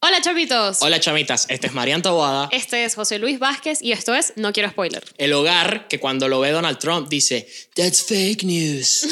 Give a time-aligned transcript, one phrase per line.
[0.00, 0.78] Hola chamitos.
[0.82, 2.48] Hola chamitas, este es Marian Taboada.
[2.50, 5.02] Este es José Luis Vázquez y esto es No Quiero Spoiler.
[5.16, 9.06] El hogar que cuando lo ve Donald Trump dice, That's fake news.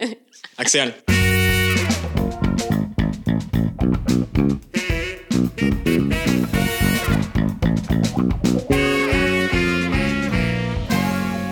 [0.56, 0.94] Acción.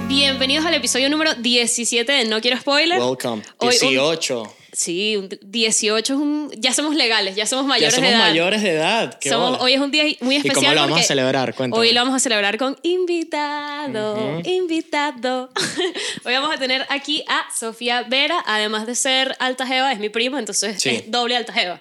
[0.09, 2.99] Bienvenidos al episodio número 17 de No Quiero Spoiler.
[3.01, 3.43] Welcome.
[3.59, 4.56] Hoy un- 18.
[4.79, 6.51] Sí, un 18 es un...
[6.59, 8.29] Ya somos legales, ya somos Ya mayores somos de edad.
[8.29, 9.19] mayores de edad.
[9.19, 9.63] qué Somos- bola.
[9.63, 11.55] hoy es un día muy ¿Y especial cómo lo vamos a celebrar?
[11.55, 11.81] Cuéntame.
[11.81, 15.51] Hoy lo vamos a celebrar con invitado, invitado.
[16.25, 20.11] Hoy vamos a tener aquí a Sofía Vera, además de ser alta jeva, es mi
[20.11, 20.91] prima, entonces Sí.
[20.91, 21.81] es doble alta jeva,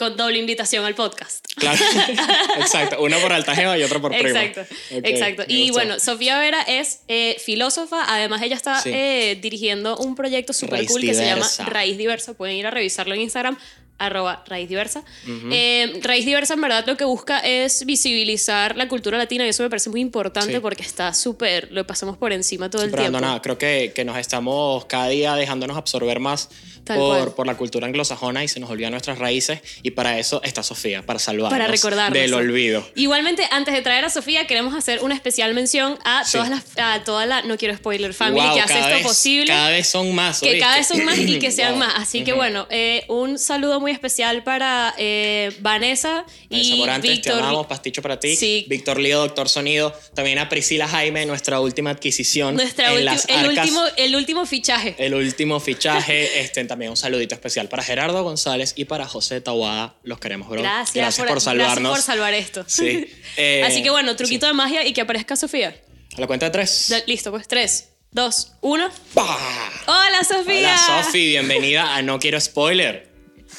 [0.00, 1.44] con doble invitación al podcast.
[1.56, 1.78] Claro.
[2.58, 3.02] Exacto.
[3.02, 4.42] Una por altajeva y otra por prima.
[4.42, 5.42] Exacto, exacto.
[5.46, 8.88] Y bueno, Sofía Vera es eh, filósofa, además ella está Sí.
[8.94, 11.46] eh, dirigiendo un proyecto súper cool que se llama.
[11.66, 13.58] Raíz Diversa, pueden ir a revisarlo en Instagram
[14.00, 15.04] arroba Raíz Diversa.
[15.52, 19.62] Eh, Raíz Diversa en verdad lo que busca es visibilizar la cultura latina y eso
[19.62, 20.58] me parece muy importante Sí.
[20.60, 23.20] porque está súper, lo pasamos por encima todo el Pero tiempo.
[23.20, 26.48] nada, creo que, que nos estamos cada día dejándonos absorber más
[26.86, 30.62] por, por la cultura anglosajona y se nos olvidan nuestras raíces y para eso está
[30.62, 32.18] Sofía, para salvarnos para recordarnos.
[32.18, 32.84] del olvido.
[32.96, 36.32] Igualmente, antes de traer a Sofía, queremos hacer una especial mención a, Sí.
[36.38, 39.46] todas las, a toda la No Quiero Spoiler Family Wow, que hace esto vez- posible.
[39.52, 40.40] Cada vez son más.
[40.40, 40.60] que ¿oíste?
[40.60, 41.78] cada vez son más y que sean Wow.
[41.80, 41.92] más.
[41.96, 47.30] Así que bueno, eh, un saludo muy especial para eh, Vanessa Vanessa y Morantes, te
[47.30, 48.36] amamos, pasticho para ti.
[48.36, 48.66] Sí.
[48.68, 49.94] Víctor Lío, Doctor Sonido.
[50.14, 52.54] También a Priscila Jaime, nuestra última adquisición.
[52.54, 53.66] Nuestra en las el, arcas.
[53.66, 54.94] último, el último fichaje.
[54.98, 56.40] El último fichaje.
[56.40, 59.94] este, también un saludito especial para Gerardo González y para José Tawada.
[60.02, 60.60] Los queremos, bro.
[60.60, 61.76] Gracias, por, salvarnos.
[61.76, 62.64] Gracias por salvar esto.
[62.66, 63.06] Sí.
[63.36, 65.80] Eh, Así que bueno, truquito de magia y que aparezca Sofía.
[66.16, 66.92] A la cuenta de tres.
[67.06, 68.90] Listo, pues tres, dos, uno.
[69.14, 69.38] ¡Pah!
[69.86, 70.76] Hola Sofía.
[70.88, 71.28] Hola, Sofi.
[71.28, 73.09] Bienvenida a No Quiero Spoiler.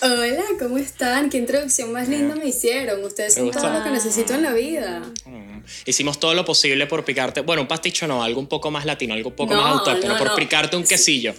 [0.04, 1.30] Hola, ¿cómo están?
[1.30, 3.04] Qué introducción más linda me hicieron.
[3.04, 5.02] Ustedes son todo lo que necesito en la vida.
[5.26, 5.60] Mm.
[5.86, 7.42] Hicimos todo lo posible por picarte.
[7.42, 10.14] Bueno, un pasticho no, algo un poco más latino, algo un poco No, más autóctono.
[10.14, 10.36] no, por no.
[10.36, 11.36] picarte un quesillo.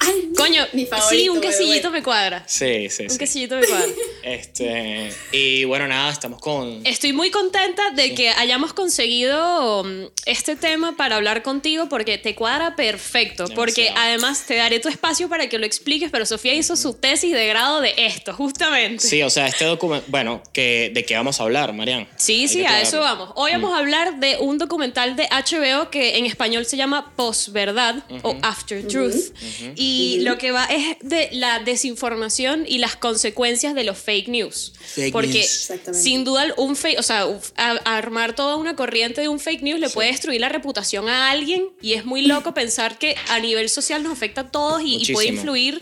[0.00, 1.10] Ay, Coño, mi favorito.
[1.10, 2.44] sí, un quesillito me cuadra.
[2.46, 3.18] Sí, sí, Un sí.
[3.18, 3.86] quesillito me cuadra.
[4.22, 6.86] Este, y bueno, nada, estamos con.
[6.86, 12.34] Estoy muy contenta de que hayamos conseguido mm, este tema para hablar contigo porque te
[12.34, 13.46] cuadra perfecto.
[13.54, 14.06] Porque Demasiado.
[14.06, 17.46] además te daré tu espacio para que lo expliques, pero Sofía hizo su tesis de
[17.46, 19.02] grado de esto, justamente.
[19.06, 20.04] Sí, o sea, este documento.
[20.08, 22.06] Bueno, que, ¿de qué vamos a hablar, Marian?
[22.16, 23.30] Sí, Hay sí, a eso vamos.
[23.34, 28.04] Hoy vamos a hablar de un documental de HBO que en español se llama Posverdad
[28.22, 29.32] o After Truth.
[29.74, 29.87] Y
[30.20, 34.72] lo que va es de la desinformación y las consecuencias de los fake news.
[34.80, 35.96] Fake Porque news.
[35.96, 37.22] Sin duda un fake, o sea,
[37.56, 41.08] a- a armar toda una corriente de un fake news le puede destruir la reputación
[41.08, 44.82] a alguien y es muy loco pensar que a nivel social nos afecta a todos
[44.82, 45.80] y, y puede influir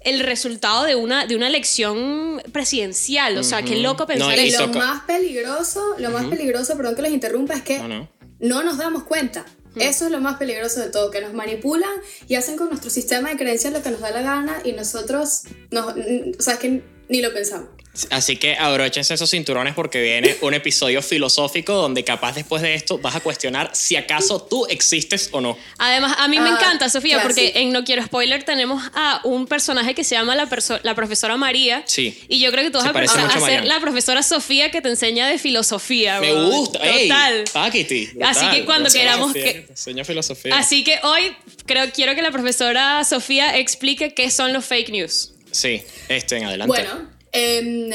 [0.00, 3.38] el resultado de una, de una elección presidencial.
[3.38, 4.66] O sea, qué loco pensar No, y Y eso.
[4.66, 8.08] lo más peligroso, lo más peligroso, perdón que los interrumpa, es que No, no.
[8.40, 9.46] no nos damos cuenta.
[9.76, 11.90] Eso es lo más peligroso de todo, que nos manipulan
[12.28, 15.42] y hacen con nuestro sistema de creencias lo que nos da la gana y nosotros,
[15.70, 17.68] nos, o que ni lo pensamos.
[18.10, 22.98] Así que abróchense esos cinturones porque viene un episodio filosófico donde capaz después de esto
[22.98, 25.56] vas a cuestionar si acaso tú existes o no.
[25.78, 27.58] Además, a mí me Ah, encanta, Sofía, claro, porque sí.
[27.58, 30.48] en No Quiero Spoiler tenemos a un personaje que se llama la,
[30.82, 31.82] la profesora María.
[31.86, 32.18] Sí.
[32.28, 34.70] Y yo creo que tú vas a, parece a- mucho a ser la profesora Sofía
[34.72, 36.18] que te enseña de filosofía.
[36.20, 36.46] Me bro.
[36.46, 36.78] gusta.
[36.82, 37.44] ey, Total.
[37.52, 40.58] paquiti, Así que cuando queramos que- enseño filosofía.
[40.58, 41.34] Así que hoy
[41.66, 45.32] creo, quiero que la profesora Sofía explique qué son los fake news.
[45.52, 46.66] Sí, este en adelante.
[46.66, 47.90] Bueno, em,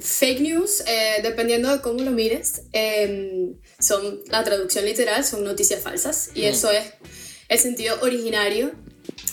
[0.00, 5.80] fake news, eh, dependiendo de cómo lo mires, em, son la traducción literal, son noticias
[5.82, 6.84] falsas y eso es
[7.48, 8.72] el sentido originario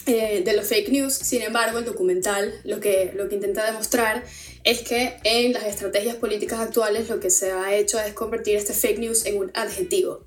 [0.06, 1.14] eh, de los fake news.
[1.14, 4.24] Sin embargo, el documental lo que, lo que intenta demostrar
[4.64, 8.74] es que en las estrategias políticas actuales lo que se ha hecho es convertir este
[8.74, 10.26] fake news en un adjetivo.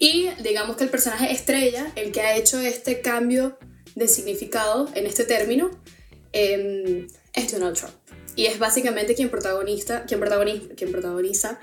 [0.00, 3.56] Y digamos que el personaje estrella, el que ha hecho este cambio
[3.94, 5.70] de significado en este término,
[6.32, 7.94] em, es Donald Trump.
[8.36, 11.58] Y es básicamente quien, protagonista, quien, protagoniza, quien protagoniza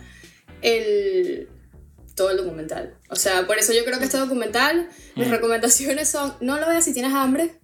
[0.61, 1.49] el,
[2.15, 2.95] todo el documental.
[3.09, 6.85] O sea, por eso yo creo que este documental, mis recomendaciones son, no lo veas
[6.85, 7.55] si tienes hambre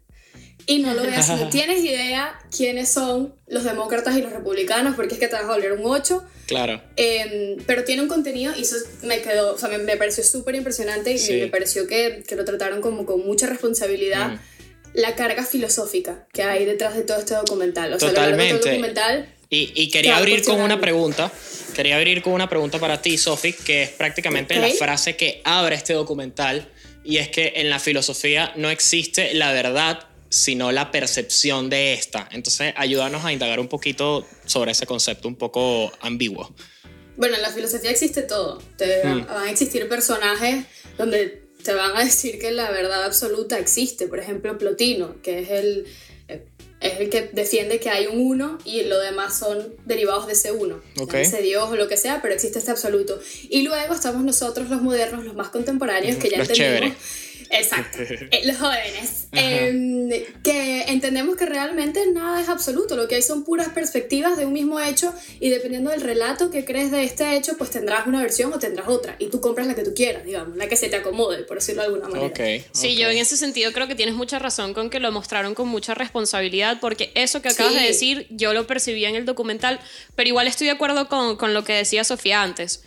[0.65, 4.95] y no lo veas si no tienes idea quiénes son los demócratas y los republicanos,
[4.95, 6.23] porque es que te vas a volver un 8.
[6.47, 6.81] Claro.
[6.95, 10.55] Em, pero tiene un contenido y eso me quedó, o sea, me, me pareció súper
[10.55, 11.33] impresionante y Sí.
[11.39, 14.31] me pareció que, que lo trataron como con mucha responsabilidad.
[14.31, 14.39] Mm.
[14.93, 17.93] La carga filosófica que hay detrás de todo este documental.
[17.93, 18.69] O sea, todo Totalmente.
[18.69, 21.31] documental Y, y quería abrir con una pregunta.
[21.75, 25.75] Quería abrir con una pregunta para ti, Sofi, que es prácticamente la frase que abre
[25.75, 26.69] este documental.
[27.03, 32.27] Y es que en la filosofía no existe la verdad sino la percepción de esta.
[32.33, 36.53] Entonces, ayúdanos a indagar un poquito sobre ese concepto un poco ambiguo.
[37.15, 38.61] Bueno, en la filosofía existe todo.
[38.77, 39.25] Te Mm.
[39.25, 40.65] van a existir personajes
[40.97, 44.07] donde te van a decir que la verdad absoluta existe.
[44.07, 45.85] Por ejemplo, Plotino, que es el,
[46.29, 46.45] eh,
[46.79, 50.53] es el que defiende que hay un uno y lo demás son derivados de ese
[50.53, 50.81] uno.
[50.97, 51.11] Ok.
[51.11, 53.19] Llámese Dios o lo que sea, pero existe este absoluto.
[53.49, 56.95] Y luego estamos nosotros, los modernos, los más contemporáneos, que ya Los entendemos.
[57.49, 57.99] Exacto,
[58.31, 60.09] eh, los jóvenes, em,
[60.43, 64.53] que entendemos que realmente nada es absoluto, lo que hay son puras perspectivas de un
[64.53, 68.53] mismo hecho y dependiendo del relato que crees de este hecho, pues tendrás una versión
[68.53, 70.95] o tendrás otra y tú compras la que tú quieras, digamos, la que se te
[70.97, 72.27] acomode, por decirlo de alguna manera.
[72.27, 72.65] Ok.
[72.71, 72.99] Sí, ok.
[72.99, 75.93] yo en ese sentido creo que tienes mucha razón con que lo mostraron con mucha
[75.93, 77.79] responsabilidad, porque eso que acabas Sí.
[77.79, 79.79] de decir, yo lo percibía en el documental,
[80.15, 82.83] pero igual estoy de acuerdo con, con lo que decía Sofía antes.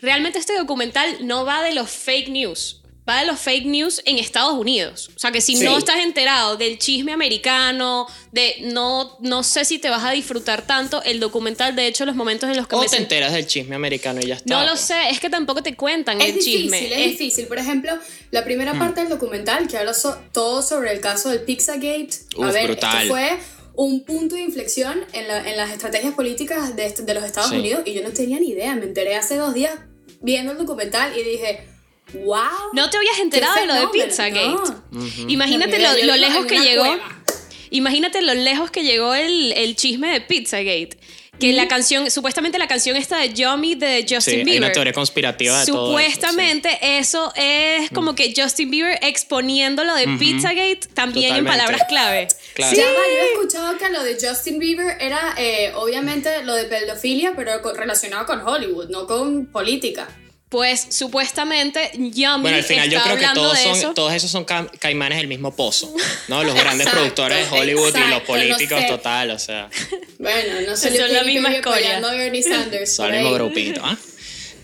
[0.00, 4.18] Realmente este documental no va de los fake news, va de los fake news en
[4.18, 5.10] Estados Unidos.
[5.14, 5.64] O sea, que si Sí.
[5.64, 10.66] no estás enterado del chisme americano, de no, no sé si te vas a disfrutar
[10.66, 13.76] tanto el documental, de hecho, los momentos en los que O te enteras del chisme
[13.76, 14.52] americano y ya está.
[14.58, 17.04] No lo sé, es que tampoco te cuentan Es el difícil, chisme.
[17.04, 17.46] es difícil.
[17.46, 17.92] Por ejemplo,
[18.32, 18.78] la primera Hmm.
[18.80, 22.08] parte del documental que habla so- todo sobre el caso del Pizzagate.
[22.36, 23.02] a Uf, ver, brutal.
[23.02, 23.38] esto fue
[23.76, 27.56] un punto de inflexión en, la- en las estrategias políticas de, de los Estados Sí.
[27.56, 28.74] Unidos y yo no tenía ni idea.
[28.74, 29.72] Me enteré hace dos días
[30.20, 31.68] viendo el documental y dije,
[32.14, 32.72] wow.
[32.72, 34.48] No te habías enterado de lo de Pizzagate.
[34.90, 35.08] no.
[35.28, 36.84] Imagínate lo, lejos que llegó.
[36.84, 37.22] cueva.
[37.70, 40.96] Imagínate lo lejos que llegó el, el chisme de Pizzagate.
[41.38, 44.62] Que la canción, supuestamente la canción esta de Yummy de Justin Sí, hay Bieber.
[44.62, 49.94] una teoría conspirativa de todo eso, Supuestamente eso, es como que Justin Bieber exponiendo lo
[49.94, 52.28] de Pizzagate también en palabras clave.
[52.54, 52.74] Claro.
[52.74, 56.64] Ya va, yo he escuchado que lo de Justin Bieber era eh, obviamente lo de
[56.64, 60.08] pedofilia, pero relacionado con Hollywood, no con política.
[60.48, 63.94] Pues supuestamente Yummy Bueno, al final yo está creo que hablando todos, de son, eso.
[63.94, 65.92] todos esos son ca- caimanes del mismo pozo,
[66.28, 66.44] ¿no?
[66.44, 68.86] Los grandes Exacto, productores de Hollywood y los políticos, no sé.
[68.86, 69.68] total, o sea,
[70.20, 70.96] Bueno, no sé.
[70.96, 71.98] Son la misma escoria.
[72.00, 72.94] No Bernie Sanders.
[72.94, 73.96] son el mismo grupito, ¿ah?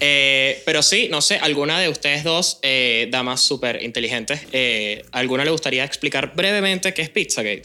[0.05, 5.45] Eh, pero sí, no sé, alguna de ustedes dos, eh, damas súper inteligentes, eh, ¿alguna
[5.45, 7.63] le gustaría explicar brevemente qué es Pizzagate?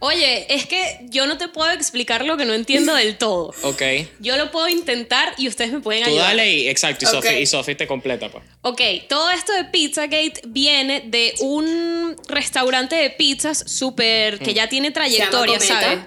[0.00, 3.54] Oye, es que yo no te puedo explicar lo que no entiendo del todo.
[3.62, 3.82] Ok.
[4.18, 6.28] Yo lo puedo intentar y ustedes me pueden Tú ayudar.
[6.28, 7.14] dale y, exacto, y Ok.
[7.14, 8.42] Sophie, y Sophie te completa, pues.
[8.62, 14.90] Ok, todo esto de Pizzagate viene de un restaurante de pizzas súper que ya tiene
[14.90, 15.98] trayectoria, ¿sabes?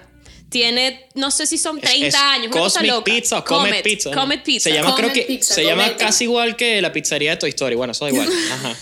[0.50, 3.04] Tiene, no sé si son Es- 30 es años, una cosa Cosmic loca.
[3.12, 4.10] Pizza o Comet, Comet, Pizza.
[4.10, 4.20] ¿no?
[4.20, 4.70] Comet Pizza.
[4.70, 7.50] Se llama, Comet creo que, Pizza, se llama casi igual que la pizzería de Toy
[7.50, 7.74] Story.
[7.74, 8.28] Bueno, eso da igual.
[8.52, 8.76] Ajá.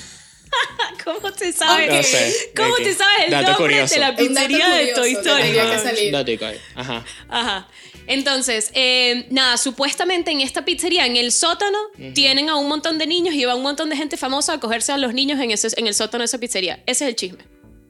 [1.05, 1.89] ¿Cómo te sabes?
[1.91, 2.53] No sé.
[2.57, 3.95] ¿Cómo te sabes el Dato nombre curioso.
[3.95, 6.39] de la pizzería de Toy Story?
[6.39, 6.61] que.
[6.75, 7.05] Ajá.
[7.29, 7.69] Ajá.
[8.07, 11.79] Entonces, eh, nada, supuestamente en esta pizzería, en el sótano,
[12.15, 14.93] tienen a un montón de niños y va un montón de gente famosa a cogerse
[14.93, 16.83] a los niños en, ese, en el sótano de esa pizzería.
[16.87, 17.45] Ese es el chisme.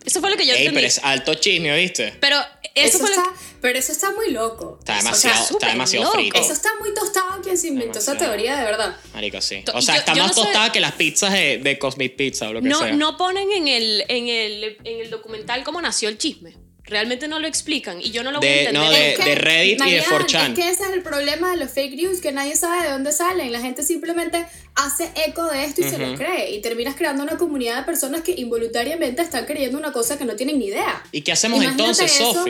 [0.05, 0.75] Eso fue lo que yo Ey, entendí.
[0.77, 2.15] pero es alto chisme, ¿viste?
[2.21, 2.37] Pero
[2.75, 4.77] eso, Eso fue lo está, pero eso está muy loco.
[4.81, 6.17] Está O sea, demasiado, está demasiado loco.
[6.19, 6.41] frito.
[6.41, 8.97] Eso está muy tostado quien se inventó esa teoría, de verdad.
[9.15, 9.63] Marico, sí.
[9.75, 12.49] O sea, yo- está yo más no tostada que las pizzas de, de Cosmic Pizza
[12.49, 12.93] o lo que no, sea.
[12.93, 16.57] no ponen en el, en, el, en el documental cómo nació el chisme.
[16.85, 18.83] Realmente no lo explican y yo no lo voy De- a entender.
[18.83, 20.49] no, de- Es que, Reddit y de Marianne, 4chan.
[20.51, 23.13] Es que ese es el problema de los fake news, que nadie sabe de dónde
[23.13, 23.53] salen.
[23.53, 24.45] La gente simplemente
[24.75, 26.51] hace eco de esto y se lo cree.
[26.51, 30.35] Y terminas creando una comunidad de personas que involuntariamente están creyendo una cosa que no
[30.35, 31.03] tienen ni idea.
[31.13, 32.45] ¿Y qué hacemos Imagínate entonces, eso.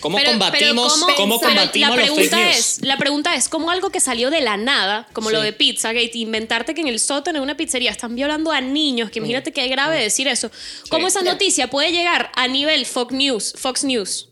[0.00, 2.56] ¿Cómo Pero- pero combatimos, ¿cómo- ¿cómo pero combatimos la los fake pregunta news?
[2.56, 5.46] es, la pregunta es, ¿cómo algo que salió de la nada, como lo Sí.
[5.46, 9.18] de Pizzagate, inventarte que en el sótano de una pizzería están violando a niños, que
[9.18, 10.50] imagínate qué grave decir eso,
[10.90, 11.32] ¿cómo esa Ya.
[11.32, 13.54] noticia puede llegar a nivel Fox News?
[13.56, 14.28] Fox News?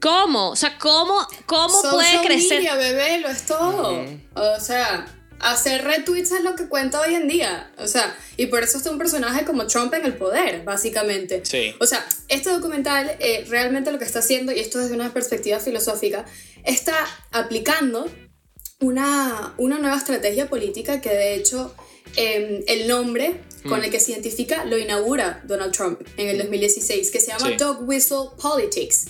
[0.00, 0.50] ¿Cómo?
[0.50, 2.58] O sea, ¿cómo, cómo puede crecer?
[2.58, 4.04] media, bebé, lo es todo.
[4.34, 5.06] O sea,
[5.40, 7.72] hacer retweets es lo que cuenta hoy en día.
[7.78, 11.42] O sea, y por eso está un personaje como Trump en el poder, básicamente.
[11.44, 11.74] Sí.
[11.80, 15.58] O sea, este documental eh, realmente lo que está haciendo, y esto desde una perspectiva
[15.60, 16.24] filosófica,
[16.64, 16.94] está
[17.32, 18.10] aplicando
[18.80, 21.74] una, una nueva estrategia política que de hecho
[22.16, 23.84] eh, el nombre con Mm.
[23.84, 27.56] el que se identifica lo inaugura Donald Trump en el 2016, que se llama Sí.
[27.56, 29.06] Dog Whistle Politics.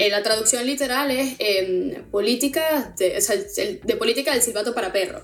[0.00, 4.74] Eh, la traducción literal es em, política, de, o sea, el- de política del silbato
[4.74, 5.22] para perro.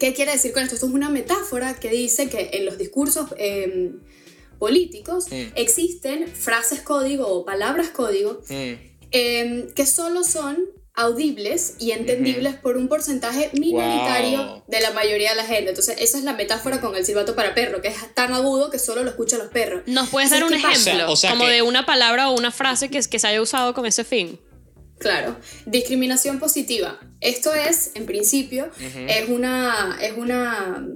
[0.00, 0.74] ¿Qué quiere decir con esto?
[0.74, 4.00] Esto es una metáfora que dice que en los discursos em,
[4.58, 5.52] políticos Mm.
[5.56, 8.72] existen frases código o palabras código Mm.
[9.12, 10.58] em, que solo son
[10.94, 14.62] audibles y entendibles por un porcentaje minoritario Wow.
[14.68, 15.70] de la mayoría de la gente.
[15.70, 18.78] Entonces, esa es la metáfora con el silbato para perro, que es tan agudo que
[18.78, 19.82] solo lo escuchan los perros.
[19.86, 20.72] ¿Nos puedes dar un ejemplo?
[20.76, 23.26] O sea- o sea como que- de una palabra o una frase que, que se
[23.26, 24.38] haya usado con ese fin.
[24.98, 25.36] Claro,
[25.66, 27.00] discriminación positiva.
[27.20, 28.70] Esto es, en principio,
[29.08, 30.86] es una, es una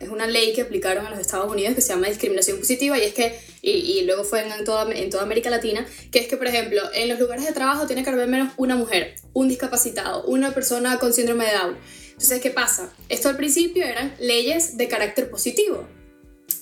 [0.00, 3.02] es una ley que aplicaron en los Estados Unidos que se llama discriminación positiva y
[3.02, 6.36] es que, y, y luego fue en toda, en toda América Latina, que es que,
[6.36, 10.24] por ejemplo, en los lugares de trabajo tiene que haber menos una mujer, un discapacitado,
[10.24, 11.76] una persona con síndrome de Down.
[12.12, 12.92] Entonces, ¿qué pasa?
[13.08, 15.86] Esto al principio eran leyes de carácter positivo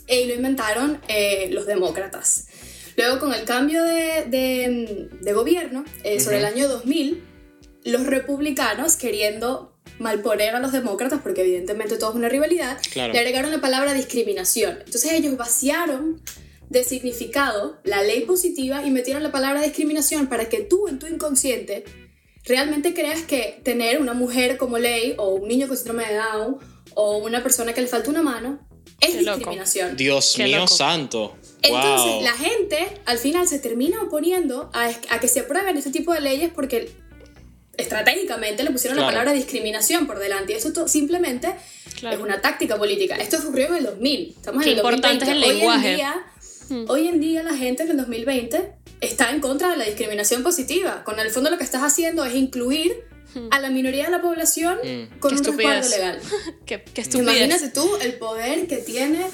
[0.08, 2.46] y lo inventaron eh, los demócratas.
[2.96, 7.24] Luego, con el cambio de, de, de gobierno, eh, sobre el año 2000,
[7.84, 13.12] los republicanos, queriendo malponer a los demócratas, porque evidentemente todo es una rivalidad, Claro.
[13.12, 14.78] le agregaron la palabra discriminación.
[14.84, 16.20] Entonces ellos vaciaron
[16.68, 21.06] de significado la ley positiva y metieron la palabra discriminación para que tú en tu
[21.06, 21.84] inconsciente
[22.44, 26.56] realmente creas que tener una mujer como ley o un niño con síndrome de Down
[26.94, 28.58] o una persona que le falta una mano
[29.00, 29.36] es Qué loco.
[29.38, 29.96] discriminación.
[29.96, 30.68] Dios Qué mío loco.
[30.74, 31.36] santo.
[31.62, 32.22] Entonces, wow.
[32.22, 36.20] la gente al final se termina oponiendo a, a que se aprueben este tipo de
[36.20, 36.90] leyes porque
[37.76, 39.10] estratégicamente le pusieron Claro.
[39.10, 40.52] la palabra discriminación por delante.
[40.52, 41.54] Y eso simplemente
[41.98, 42.16] Claro.
[42.16, 43.16] es una táctica política.
[43.16, 44.34] Esto ocurrió en el 2000.
[44.36, 45.30] Estamos Qué en el importante 2020.
[45.30, 45.94] es el Hoy en lenguaje.
[45.96, 46.26] día-
[46.88, 51.04] Hoy en día la gente en el 2020 está en contra de la discriminación positiva.
[51.04, 53.04] Con el fondo lo que estás haciendo es incluir
[53.50, 55.18] a la minoría de la población Mm.
[55.18, 55.90] con Qué un respaldo estupidez.
[55.90, 56.20] legal.
[56.66, 57.36] Qué, qué estupidez.
[57.36, 59.26] Imagínate tú el poder que tiene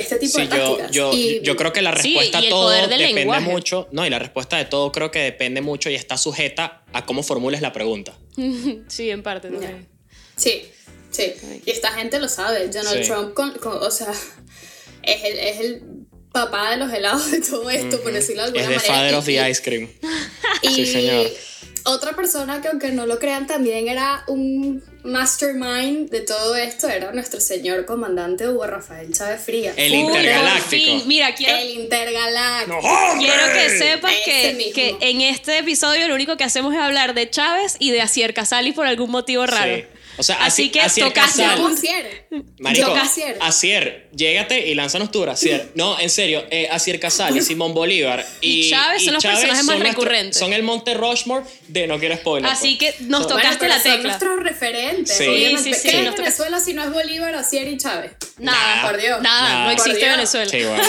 [0.00, 0.90] este tipo Sí, de yo, tácticas.
[0.90, 3.48] yo, Y- yo creo que la Sí, respuesta y a todo depende lenguaje.
[3.50, 3.88] mucho.
[3.92, 7.22] No, y la respuesta de todo creo que depende mucho y está sujeta a cómo
[7.22, 8.16] formules la pregunta.
[8.88, 9.86] Sí, en parte también.
[10.36, 10.62] Sí,
[11.10, 11.34] sí.
[11.66, 12.68] Y esta gente lo sabe.
[12.68, 13.08] Donald Sí.
[13.08, 14.12] Trump, con, con- o sea,
[15.02, 15.82] es el, es el
[16.32, 18.94] papá de los helados de todo esto, por decirlo de alguna Es the manera.
[18.94, 19.88] father Y- of the ice cream.
[20.62, 21.26] y Sí, señor.
[21.84, 27.12] Otra persona que aunque no lo crean también era un mastermind de todo esto era
[27.12, 29.74] nuestro señor comandante Hugo Rafael Chávez Frías.
[29.76, 30.68] El Uy, por intergaláctico.
[30.68, 31.02] fin.
[31.08, 32.80] Mira, quiero, El intergaláctico.
[33.18, 37.30] quiero que sepas que, que en este episodio lo único que hacemos es hablar de
[37.30, 39.76] Chávez y de Asier Casali por algún motivo raro.
[39.76, 39.84] Sí.
[40.16, 41.58] O sea, Así que Asier tocaste Casal.
[41.58, 42.28] Yo un- Asier.
[42.58, 42.94] Marico,
[44.12, 45.70] llégate y lánzanos tú, Asier.
[45.74, 49.66] No, en serio, eh, Asier Casali, Simón Bolívar y, Y Chávez son los personajes más
[49.66, 50.38] son nuestro- recurrentes.
[50.38, 52.50] Son el Monte Rushmore de no quiero spoiler.
[52.50, 52.94] Así pues.
[52.96, 54.08] que nos Son- tocaste Bueno, la son tecla.
[54.08, 55.16] nuestros referentes.
[55.16, 55.26] Sí.
[55.26, 55.62] obviamente.
[55.62, 58.12] Sí, sí, sí, ¿Qué es Venezuela si no es Bolívar, Asier y Chávez?
[58.38, 59.22] Nada, Por Dios.
[59.22, 59.64] nada, Nada.
[59.64, 60.06] no existe.
[60.06, 60.50] Venezuela.
[60.50, 60.82] Sí, bueno.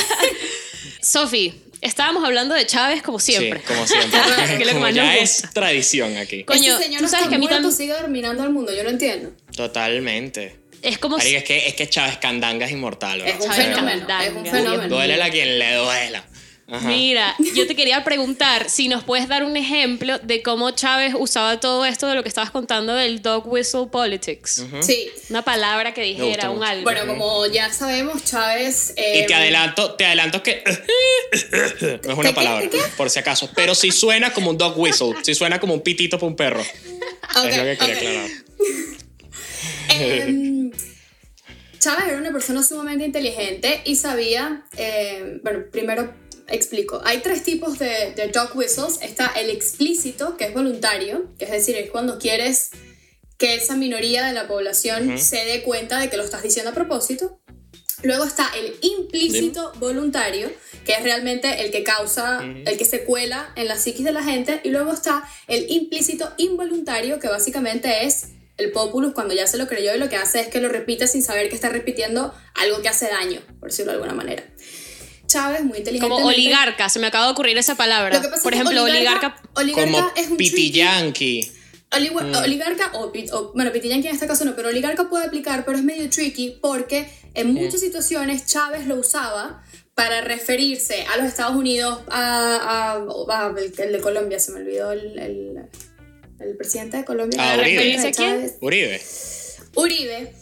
[1.01, 3.60] Sofi, estábamos hablando de Chávez como siempre.
[3.60, 4.20] Sí, como siempre.
[4.58, 6.44] Que es lo que más ya nos es tradición aquí.
[6.44, 8.74] Coño, este señor tú no sabes que a mí muerto, tam- sigue dominando al mundo,
[8.76, 9.32] yo no entiendo.
[9.56, 10.58] Totalmente.
[10.82, 13.46] Es como Marica, si- es que, es que Chávez Candanga es inmortal, Es bro.
[13.46, 14.26] un Chávez fenómeno, Candanga.
[14.26, 14.88] es un fenómeno.
[14.96, 16.24] Duele a quien le duela.
[16.72, 16.88] Ajá.
[16.88, 21.60] Mira, yo te quería preguntar si nos puedes dar un ejemplo de cómo Chávez usaba
[21.60, 24.63] todo esto de lo que estabas contando del dog whistle politics.
[24.80, 25.10] Sí.
[25.30, 26.84] Una palabra que dijera, un algo.
[26.84, 28.94] Bueno, como ya sabemos, Chávez...
[28.96, 30.72] Y eh, te adelanto, te adelanto que no
[31.34, 33.50] es ¿De una palabra, por si acaso.
[33.54, 36.62] Pero sí suena como un dog whistle, sí suena como un pitito para un perro.
[37.46, 38.30] es lo que quería aclarar.
[39.90, 40.72] Em,
[41.78, 46.13] Chávez era una persona sumamente inteligente y sabía, eh, bueno, primero
[46.48, 49.00] explico, hay tres tipos de, de dog whistles.
[49.01, 52.71] Está el explícito, que es voluntario, que es decir, es cuando quieres
[53.38, 56.74] que esa minoría de la población se dé cuenta de que lo estás diciendo a
[56.75, 57.39] propósito.
[58.03, 60.51] Luego está el implícito voluntario,
[60.86, 64.24] que es realmente el que causa, el que se cuela en la psiquis de la
[64.24, 64.62] gente.
[64.63, 69.67] Y luego está el implícito involuntario, que básicamente es el populus cuando ya se lo
[69.67, 72.81] creyó y lo que hace es que lo repite sin saber que está repitiendo algo
[72.81, 74.43] que hace daño, por decirlo de alguna manera.
[75.32, 76.10] Chávez, muy inteligente.
[76.14, 78.16] como oligarca, se me acaba de ocurrir esa palabra.
[78.16, 79.36] Lo que pasa Por es ejemplo, oligarca.
[79.56, 81.52] oligarca Como es un tricky- pitiyanqui.
[81.94, 82.36] Oligua- Mm.
[82.46, 85.84] Oligarca, o, o- bueno, Pitillanqui en este caso no, pero oligarca puede aplicar, pero es
[85.84, 89.62] medio tricky porque en muchas situaciones Chávez lo usaba
[89.94, 94.62] para referirse a los Estados Unidos, a, a- a- el, el de Colombia, se me
[94.62, 95.58] olvidó el, el,
[96.40, 97.38] el presidente de Colombia.
[97.42, 98.12] Ah, ¿Para Uribe.
[98.16, 98.52] ¿Quién?
[98.62, 99.02] Uribe.
[99.76, 100.34] Uribe,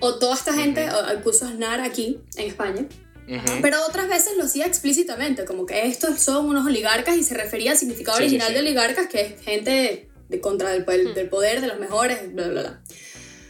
[0.00, 2.86] o toda esta gente, o incluso Aznar aquí en España.
[3.28, 3.60] Ujú.
[3.62, 7.72] Pero otras veces lo hacía explícitamente, como que estos son unos oligarcas y se refería
[7.72, 8.54] al significado Sí, original sí.
[8.54, 12.48] de oligarcas, que es gente de contra del, del- del poder, de los mejores, bla,
[12.48, 12.82] bla, bla.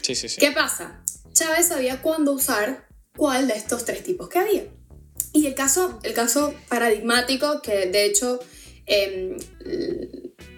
[0.02, 0.36] Sí, sí, sí.
[0.40, 1.02] ¿Qué pasa?
[1.32, 4.64] Chávez sabía cuándo usar cuál de estos tres tipos que había.
[5.32, 8.40] Y el caso, el caso paradigmático, que de hecho
[8.86, 9.36] em,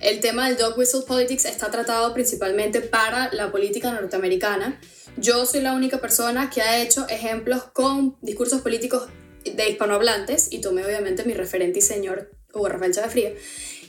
[0.00, 4.80] el tema del dog whistle politics está tratado principalmente para la política norteamericana.
[5.16, 9.08] Yo soy la única persona que ha hecho ejemplos con discursos políticos
[9.44, 13.32] de hispanohablantes y tomé obviamente mi referente y señor Hugo Rafael Chávez Fría.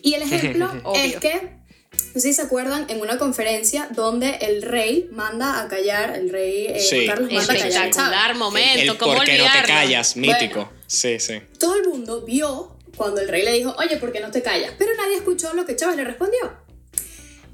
[0.01, 1.61] Y el ejemplo es que
[2.13, 6.29] no sé si se acuerdan en una conferencia donde el rey manda a callar, el
[6.29, 7.05] rey eh, Sí.
[7.05, 7.87] Carlos manda a callar.
[7.89, 10.65] Espectacular momento, el ¿cómo por qué no te callas, mítico.
[10.65, 10.71] Bueno.
[10.87, 11.41] Sí, sí.
[11.57, 14.75] Todo el mundo vio cuando el rey le dijo, oye, ¿por qué no te callas?
[14.77, 16.55] Pero nadie escuchó lo que Chávez le respondió.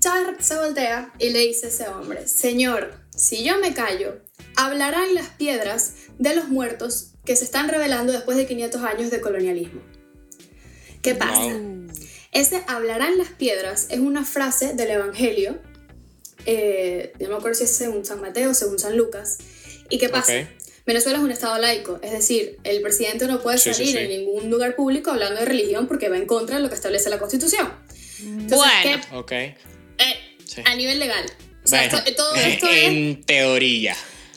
[0.02, 4.20] Chávez se voltea y le dice a ese hombre, señor, si yo me callo,
[4.58, 9.22] hablarán las piedras de los muertos que se están revelando después de 500 años de
[9.22, 9.82] colonialismo.
[11.02, 11.40] ¿Qué pasa?
[11.40, 11.88] Wow.
[12.34, 15.62] Ese hablarán las piedras es una frase del Evangelio,
[16.46, 19.38] eh, no me acuerdo si es según San Mateo o según San Lucas.
[19.90, 20.34] ¿Y qué pasa?
[20.42, 20.48] Ok.
[20.88, 23.98] Venezuela es un estado laico, es decir, el presidente no puede Sí, sí, salir sí.
[24.00, 27.10] en ningún lugar público hablando de religión porque va en contra de lo que establece
[27.10, 27.72] la Constitución.
[28.22, 29.02] Entonces, Bueno.
[29.10, 29.32] ¿qué- Ok.
[29.34, 29.56] eh,
[30.46, 30.62] Sí.
[30.66, 31.26] a nivel legal.
[31.64, 33.96] O sea, Bueno, esto- todo esto es en teoría.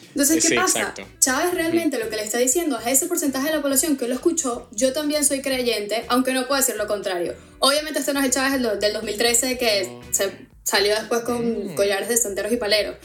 [0.09, 0.81] entonces, ¿qué Sí, pasa?
[0.81, 1.07] exacto.
[1.21, 4.15] Chávez realmente lo que le está diciendo a ese porcentaje de la población que lo
[4.15, 7.37] escuchó, yo también soy creyente, aunque no puedo decir lo contrario.
[7.61, 10.33] Obviamente este no es el Chávez del, del 2013 que se
[10.65, 11.27] salió después Mm.
[11.27, 12.97] con collares de santeros y paleros,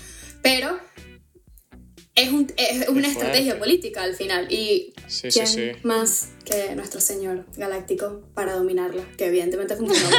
[0.41, 0.79] pero
[2.15, 4.51] es, un- es una estrategia política al final.
[4.51, 5.71] Y Sí, sí, ¿quién sí.
[5.83, 9.03] más que nuestro señor galáctico para dominarla?
[9.17, 10.09] Que evidentemente funcionó.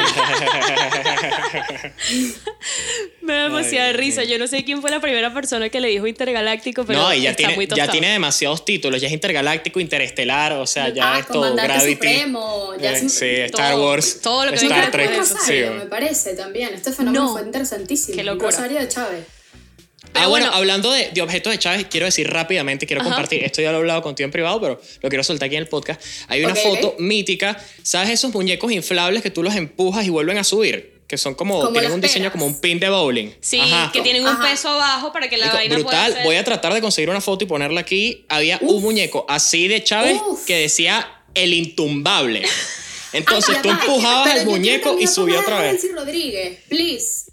[3.22, 4.24] Me da demasiada risa.
[4.24, 7.22] Yo no sé quién fue la primera persona que le dijo intergaláctico, pero no, y
[7.22, 9.00] ya está tiene, muy ya tiene demasiados títulos.
[9.00, 11.92] Ya es intergaláctico, interestelar, o sea, ya ah, es todo Gravity.
[11.94, 14.20] supremo, ya Eh, se- sí, Star todo- Wars.
[14.20, 15.10] todo lo que Star Trek.
[15.10, 16.72] sí, rosario, me parece también.
[16.74, 17.32] Este fenómeno No.
[17.32, 18.16] fue interesantísimo.
[18.16, 18.50] Qué locura.
[18.50, 19.24] rosario de Chávez.
[20.06, 20.56] Ah, Pero bueno, bueno.
[20.58, 23.10] hablando de, de objetos de Chávez, quiero decir rápidamente, quiero Ajá.
[23.10, 25.62] compartir, esto ya lo he hablado contigo en privado, pero lo quiero soltar aquí en
[25.62, 26.00] el podcast.
[26.28, 27.00] Hay una Ok, foto ok.
[27.00, 30.96] mítica, ¿sabes esos muñecos inflables que tú los empujas y vuelven a subir?
[31.06, 33.30] Que son como, Como tienen un diseño como un pin de bowling.
[33.40, 33.92] Sí, Ajá.
[33.92, 34.42] que tienen un Ajá.
[34.50, 36.12] peso abajo para que la Marico, vaina pueda brutal.
[36.14, 38.24] hacer- Voy a tratar de conseguir una foto y ponerla aquí.
[38.28, 38.82] Había un Uf.
[38.82, 40.44] muñeco así de Chávez Uf.
[40.46, 42.42] que decía el intumbable.
[43.12, 45.74] Entonces Ay, tú empujabas Pero al muñeco y subía otra vez.
[45.74, 47.25] Nancy Rodríguez, please.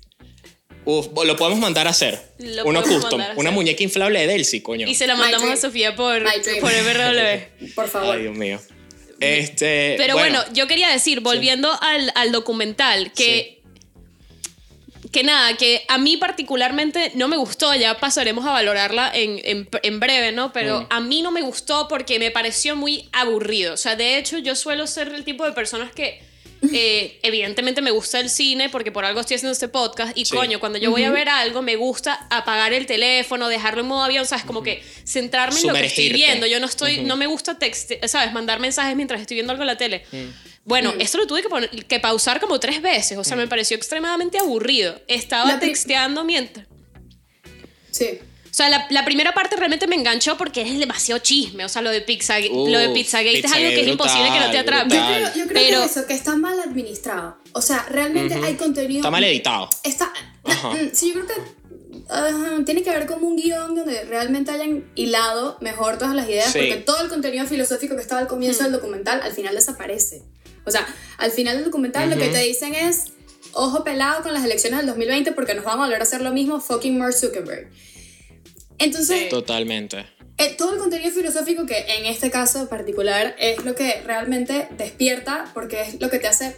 [0.85, 2.19] Uf, lo podemos mandar a hacer.
[2.39, 3.21] Lo Uno custom.
[3.21, 3.51] Una hacer.
[3.51, 4.87] muñeca inflable de Delcy, coño.
[4.87, 5.55] Y se la mandamos a.
[5.57, 7.71] Sofía por, por MRW.
[7.75, 8.15] Por favor.
[8.17, 8.59] Ay, Dios mío.
[9.19, 13.61] Este, Pero bueno, yo quería decir, volviendo al, al documental, que,
[15.13, 19.69] que nada, que a mí particularmente no me gustó, ya pasaremos a valorarla en, en-
[19.83, 20.51] en breve, ¿no?
[20.51, 20.87] Pero Mm.
[20.89, 23.75] a mí no me gustó porque me pareció muy aburrido.
[23.75, 26.21] O sea, de hecho yo suelo ser el tipo de personas que...
[26.71, 30.35] eh, evidentemente me gusta el cine porque por algo estoy haciendo este podcast y Sí.
[30.35, 34.03] coño, cuando yo voy a ver algo me gusta apagar el teléfono, dejarlo en modo
[34.03, 36.45] avión, sabes, como que centrarme en lo que estoy viendo.
[36.47, 39.67] Yo no estoy, no me gusta text, sabes, mandar mensajes mientras estoy viendo algo en
[39.67, 40.05] la tele.
[40.11, 40.17] Mm.
[40.65, 43.39] Bueno, esto lo tuve que, poner- que pausar como tres veces, o sea, Mm.
[43.41, 45.01] me pareció extremadamente aburrido.
[45.07, 46.67] Estaba texteando mientras...
[47.91, 48.19] Sí.
[48.53, 51.65] O sea, la, la primera parte realmente me enganchó porque es demasiado chisme.
[51.65, 54.29] O sea, lo de, pizza, Uf, lo de Pizzagate es algo que es Pizzagate imposible
[54.31, 54.95] que no te brutal, atrape.
[54.95, 55.15] Yo brutal.
[55.31, 57.37] creo, yo creo Pero- que eso, que está mal administrado.
[57.53, 58.99] O sea, realmente hay contenido.
[58.99, 59.69] Está mal editado.
[59.83, 60.13] Está.
[60.43, 60.69] Ajá.
[60.69, 62.03] mm, Sí, yo creo que.
[62.09, 66.51] ajá, tiene que haber como un guion donde realmente hayan hilado mejor todas las ideas,
[66.51, 66.59] Sí.
[66.59, 68.63] porque todo el contenido filosófico que estaba al comienzo Hmm.
[68.65, 70.21] del documental al final desaparece.
[70.65, 70.85] O sea,
[71.17, 73.05] al final del documental lo que te dicen es:
[73.53, 76.31] ojo pelado con las elecciones del 2020 porque nos vamos a volver a hacer lo
[76.31, 77.71] mismo, fucking Mark Zuckerberg.
[78.79, 80.05] Entonces, Totalmente.
[80.37, 85.51] eh, todo el contenido filosófico que en este caso particular es lo que realmente despierta
[85.53, 86.55] porque es lo que te hace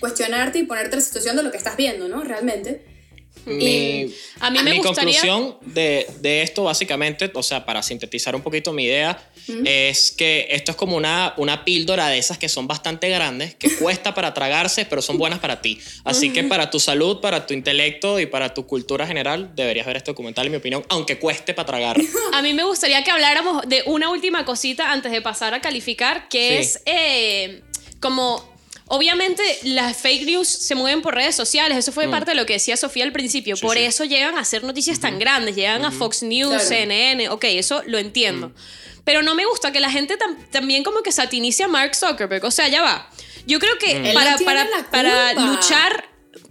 [0.00, 2.22] cuestionarte y ponerte en la situación de lo que estás viendo, ¿no?
[2.24, 2.93] Realmente.
[3.46, 4.06] Mi,
[4.40, 8.42] a mí me mi gustaría- conclusión de, de esto, básicamente, o sea, para sintetizar un
[8.42, 9.22] poquito mi idea,
[9.66, 13.68] es que esto es como una, una píldora de esas que son bastante grandes, que
[13.76, 15.78] cuesta para tragarse, pero son buenas para ti.
[16.04, 19.96] Así que para tu salud, para tu intelecto y para tu cultura general, deberías ver
[19.98, 21.96] este documental, en mi opinión, aunque cueste para tragar.
[22.32, 26.28] A mí me gustaría que habláramos de una última cosita antes de pasar a calificar,
[26.28, 26.54] que Sí.
[26.54, 27.62] es eh,
[28.00, 28.53] como...
[28.86, 32.52] Obviamente las fake news se mueven por redes sociales, eso fue parte de lo que
[32.54, 33.56] decía Sofía al principio, Mm.
[33.58, 33.82] Sí, por sí.
[33.84, 36.64] eso llegan a ser noticias tan grandes, llegan a Fox News, Claro.
[36.68, 38.48] CNN, ok, eso lo entiendo.
[38.50, 38.54] Mm.
[39.04, 42.44] Pero no me gusta que la gente tam- también como que satinice a Mark Zuckerberg,
[42.44, 43.10] o sea, ya va.
[43.46, 44.14] Yo creo que Mm.
[44.14, 46.04] Para, para, para luchar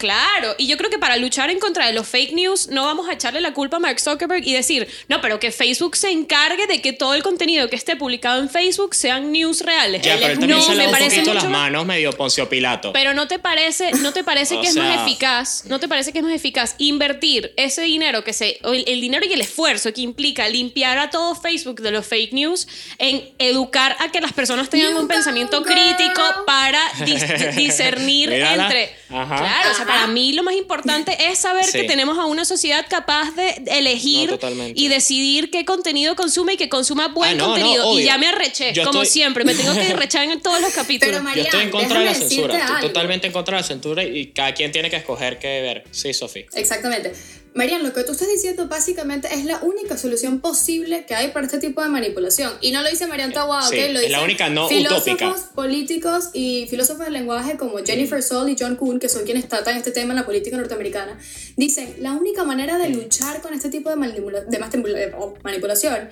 [0.03, 3.07] Claro, y yo creo que para luchar en contra de los fake news no vamos
[3.07, 6.67] a echarle la culpa a Mark Zuckerberg y decir, no, pero que Facebook se encargue
[6.67, 10.01] de que todo el contenido que esté publicado en Facebook sean news reales.
[10.01, 12.11] ya, pero es él también no, se me un parece poquito mucho las manos medio
[12.11, 12.91] Poncio Pilato.
[12.91, 16.17] Pero no te parece, no te parece que es más eficaz, no te parece que
[16.19, 19.93] es más eficaz invertir ese dinero que se, o el, el dinero y el esfuerzo
[19.93, 24.33] que implica limpiar a todo Facebook de los fake news en educar a que las
[24.33, 25.73] personas tengan You un pensamiento girl.
[25.73, 28.63] crítico para dis- discernir Mírala.
[28.65, 28.95] entre.
[29.09, 29.37] Ajá.
[29.37, 31.71] Claro, o sea, para mí lo más importante es saber Sí.
[31.79, 34.37] que tenemos a una sociedad capaz de elegir No,
[34.75, 37.99] y decidir qué contenido consume y que consuma buen Ah, no, no, contenido.
[37.99, 40.73] y ya me arreché, Yo como estoy- siempre, me tengo que arrechar en todos los
[40.73, 41.21] capítulos.
[41.23, 42.57] Pero, Yo estoy en contra de la censura.
[42.57, 45.83] Estoy totalmente en contra de la censura y cada quien tiene que escoger qué ver.
[45.91, 46.45] Sí, Sofía.
[46.53, 47.13] Exactamente.
[47.55, 51.45] Marian, lo que tú estás diciendo básicamente es la única solución posible que hay para
[51.45, 52.51] este tipo de manipulación.
[52.61, 53.81] Y no lo dice Marian Tawada, Sí, ¿ok?
[53.91, 55.51] Lo es dice la única no filósofos utópica.
[55.53, 59.77] políticos y filósofos del lenguaje como Jennifer Sol y John Kuhn, que son quienes tratan
[59.77, 61.19] este tema en la política norteamericana,
[61.55, 64.57] dicen, la única manera de luchar con este tipo de, manipula- de
[65.03, 66.09] eh, oh, manipulación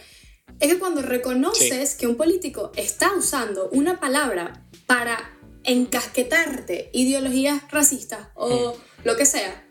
[0.60, 5.18] es que cuando reconoces que un político está usando una palabra para
[5.64, 9.68] encasquetarte ideologías racistas o lo que sea,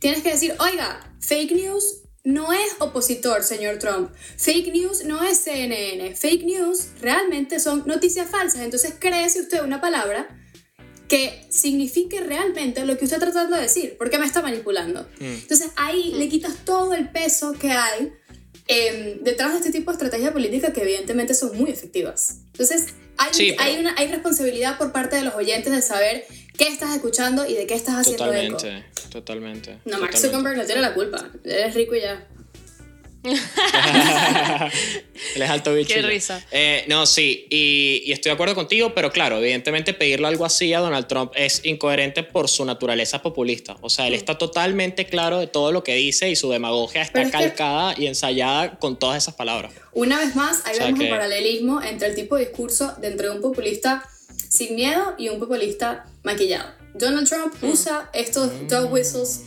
[0.00, 4.10] tienes que decir, oiga, fake news no es opositor, señor Trump.
[4.36, 6.14] Fake news no es CNN.
[6.14, 8.60] Fake news realmente son noticias falsas.
[8.60, 10.28] Entonces créese usted una palabra
[11.08, 15.06] que signifique realmente lo que usted está tratando de decir, porque me está manipulando.
[15.20, 18.12] Entonces ahí le quitas todo el peso que hay
[18.68, 22.36] em, detrás de este tipo de estrategia política que evidentemente son muy efectivas.
[22.52, 22.86] Entonces
[23.18, 26.24] hay, Sí, pero- hay, una, hay responsabilidad por parte de los oyentes de saber
[26.58, 28.56] qué estás escuchando y de qué estás haciendo eco.
[28.56, 29.70] Totalmente, totalmente.
[29.84, 30.18] No, Mark totalmente.
[30.18, 31.24] Zuckerberg no tiene la culpa.
[31.44, 32.26] Él es rico y ya.
[35.36, 35.94] Él es alto bicho.
[35.94, 36.44] Qué risa.
[36.50, 40.72] Eh, no, sí, y, y estoy de acuerdo contigo, pero claro, evidentemente pedirle algo así
[40.74, 43.76] a Donald Trump es incoherente por su naturaleza populista.
[43.80, 47.20] O sea, él está totalmente claro de todo lo que dice y su demagogia está
[47.22, 49.72] es que- calcada y ensayada con todas esas palabras.
[49.92, 52.94] Una vez más, ahí O sea vemos que- el paralelismo entre el tipo de discurso
[53.00, 54.08] de entre un populista
[54.52, 56.68] sin miedo y un populista maquillado.
[56.94, 57.70] Donald Trump Hmm.
[57.70, 59.40] usa estos dog whistles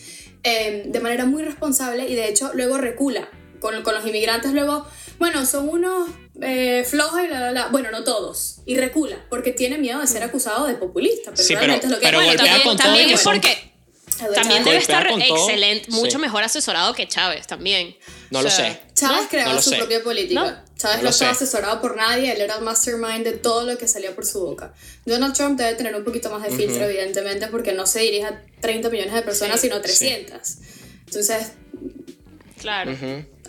[0.44, 4.52] eh, de manera muy responsable y de hecho luego recula con, con los inmigrantes.
[4.54, 4.86] Luego,
[5.20, 6.10] bueno, son unos
[6.42, 7.68] eh, flojos y bla, bla, bla.
[7.68, 8.58] Bueno, no todos.
[8.66, 11.32] Y recula porque tiene miedo de ser acusado de populista.
[11.32, 13.16] Pero Sí, pero- es lo que pero Bueno, golpea también, con todo también y que
[13.16, 13.72] es porque
[14.34, 15.92] también debe estar excelente, sí.
[15.92, 17.96] mucho mejor asesorado que Chávez también.
[18.32, 18.80] No O lo sé.
[18.96, 19.30] Chávez ¿no?
[19.30, 19.78] creaba No lo su sé.
[19.78, 20.42] propia política.
[20.42, 20.65] No.
[20.78, 23.78] Chávez No no, lo estaba asesorado por nadie, él era el mastermind de todo lo
[23.78, 24.74] que salía por su boca.
[25.06, 28.44] Donald Trump debe tener un poquito más de filtro, evidentemente, porque no se dirige a
[28.60, 29.68] 30 millones de personas, Sí.
[29.68, 30.58] sino 300.
[31.08, 31.52] Entonces,
[32.60, 32.92] Claro.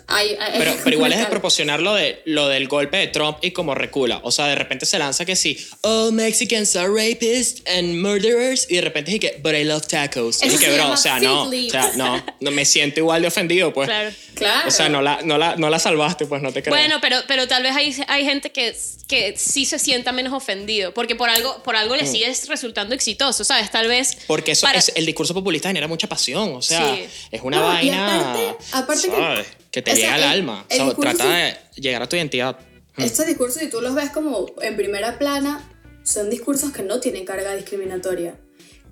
[0.07, 3.51] Hay, hay- Pero, pero igual es desproporcionar lo, de, lo del golpe de Trump y
[3.51, 4.19] como recula.
[4.23, 8.65] O sea, de repente se lanza que sí, all Mexicans are rapists and murderers.
[8.69, 10.41] Y de repente es que, but I love tacos.
[10.43, 11.43] Y que, bro, o sea, no.
[11.43, 13.87] O sea, no, no me siento igual de ofendido, pues.
[13.89, 14.11] Claro.
[14.35, 14.67] Claro.
[14.67, 16.73] O sea, no la, no, la, no la salvaste, pues no te creo.
[16.75, 18.75] Bueno, pero, pero tal vez hay, hay gente que,
[19.07, 22.11] que sí se sienta menos ofendido, porque por algo, por algo le Mm.
[22.11, 23.71] sigues resultando exitoso, ¿sabes?
[23.71, 24.15] Tal vez...
[24.27, 26.55] Porque eso para- es, el discurso populista genera mucha pasión.
[26.55, 27.05] O sea, Sí.
[27.31, 28.31] es una No, y vaina.
[28.31, 29.47] aparte- aparte que- ¿sabes?
[29.47, 30.65] que, te o sea, llega al el- alma.
[30.69, 32.57] el o sea, discurso trata de llegar a tu identidad.
[32.97, 35.67] Estos discursos, si tú los ves como en primera plana,
[36.03, 38.39] son discursos que no tienen carga discriminatoria.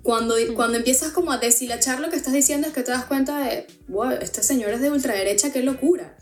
[0.02, 3.40] Cuando, cuando empiezas como a deshilachar lo que estás diciendo es que te das cuenta
[3.40, 6.16] de, wow, este señor es de ultraderecha, qué locura.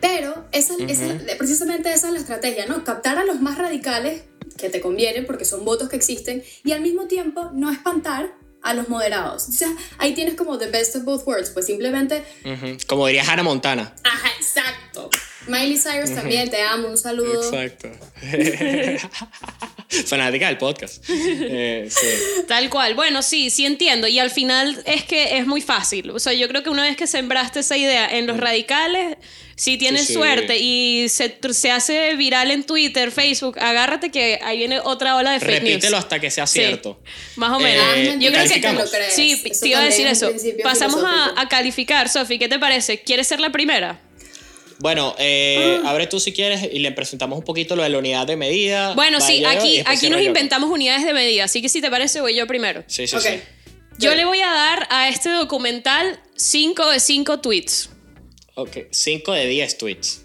[0.00, 2.84] Pero esa, esa- precisamente esa es la estrategia, ¿no?
[2.84, 4.22] Captar a los más radicales,
[4.56, 8.74] que te convienen porque son votos que existen, y al mismo tiempo no espantar a
[8.74, 9.48] los moderados.
[9.48, 12.24] O sea, ahí tienes como the best of both worlds, pues simplemente.
[12.88, 13.94] Como diría Hannah Montana.
[14.02, 15.10] Ajá, exacto.
[15.46, 17.44] Miley Cyrus también, te amo, un saludo.
[17.44, 17.90] Exacto.
[20.06, 21.02] Fanática del podcast.
[21.56, 22.06] Eh, sí.
[22.48, 22.94] Tal cual.
[22.94, 24.06] Bueno, sí, sí entiendo.
[24.08, 26.10] Y al final es que es muy fácil.
[26.10, 29.16] O sea, yo creo que una vez que sembraste esa idea en los radicales,
[29.56, 30.06] si tienes Mm.
[30.06, 30.14] Sí, sí.
[30.14, 35.32] suerte y se, se hace viral en Twitter, Facebook, agárrate que ahí viene otra ola
[35.32, 35.74] de fake news.
[35.74, 37.00] Repítelo hasta que sea Sí, cierto.
[37.36, 37.84] más o Eh, menos.
[37.86, 39.14] Ah, yo creo que lo crees.
[39.14, 40.30] Sí, Eso te iba a decir eso.
[40.62, 42.38] Pasamos a, a calificar, Sofi.
[42.38, 43.00] ¿Qué te parece?
[43.00, 44.00] ¿Quieres ser la primera?
[44.80, 45.90] Bueno, eh, Ah.
[45.90, 48.94] abre tú si quieres y le presentamos un poquito lo de la unidad de medida.
[48.94, 50.26] Bueno, sí, yo aquí, aquí nos yo.
[50.26, 51.44] inventamos unidades de medida.
[51.44, 52.82] Así que si te parece, voy yo primero.
[52.86, 53.40] Sí, sí, sí.
[53.98, 57.90] Yo le voy a dar a este documental 5 de 5 tweets.
[58.56, 60.23] Ok, 5 de 10 tweets.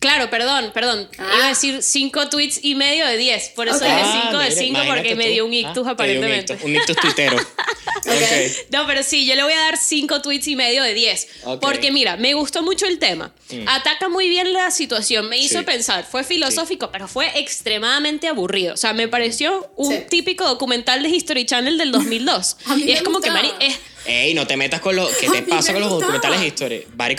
[0.00, 1.08] Claro, perdón, perdón.
[1.18, 1.30] Ah.
[1.36, 3.48] Iba a decir 5 tweets y medio de 10.
[3.50, 5.30] Por eso dije Ah, 5 de 5 porque me tú.
[5.32, 6.52] dio un Ah, ictus aparentemente.
[6.54, 7.36] ictus, Un ictus tuitero.
[8.06, 8.70] ok.
[8.70, 11.28] No, pero sí, yo le voy a dar 5 tweets y medio de 10.
[11.44, 11.60] Ok.
[11.60, 13.32] Porque mira, me gustó mucho el tema.
[13.66, 15.28] Ataca muy bien la situación.
[15.28, 15.64] Me hizo Sí.
[15.64, 16.06] pensar.
[16.08, 18.74] Fue filosófico, pero fue extremadamente aburrido.
[18.74, 20.04] O sea, me pareció un Sí.
[20.08, 22.56] típico documental de History Channel del 2002.
[22.66, 23.30] A mí y es como que.
[23.30, 26.12] Mari, es, Ey, no te metas con lo ¿Qué te pasa con los gustaba.
[26.12, 26.46] documentales de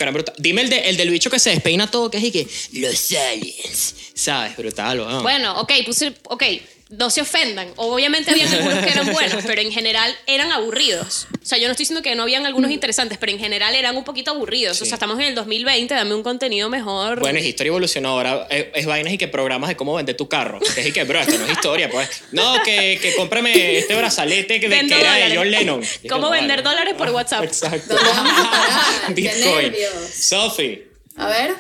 [0.03, 0.33] era brutal.
[0.37, 3.11] Dime el, de- el del bicho que se despeina todo, que es y que los
[3.11, 3.95] aliens.
[4.15, 4.57] ¿Sabes?
[4.57, 5.23] Brutal, weón.
[5.23, 6.43] Bueno, ok, puse, ok,
[6.89, 7.67] no se ofendan.
[7.75, 11.27] Obviamente habían algunos que eran buenos, pero en general eran aburridos.
[11.41, 13.95] O sea, yo no estoy diciendo que no habían algunos interesantes, pero en general eran
[13.95, 14.81] un poquito aburridos.
[14.81, 14.89] O Sí.
[14.89, 17.19] sea, estamos en el 2020, dame un contenido mejor.
[17.19, 18.47] Bueno, es historia evolucionó ahora.
[18.49, 20.59] Es, es vainas y que programas de cómo vender tu carro.
[20.77, 22.23] Es y que, bro, esto no es historia, pues.
[22.31, 25.35] No, que, que cómprame este brazalete que, de, que era de.
[25.37, 25.83] John Lennon.
[25.83, 26.69] Es ¿Cómo no, vender vale.
[26.75, 27.43] dólares por WhatsApp?
[27.45, 27.93] Exacto.
[27.93, 29.13] ¿Dónde vamos a parar?
[29.13, 29.73] ¡Qué Bitcoin.
[30.11, 31.53] Sophie, A ver,